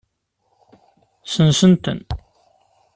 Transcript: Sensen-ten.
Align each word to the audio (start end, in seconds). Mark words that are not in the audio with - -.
Sensen-ten. 1.33 1.99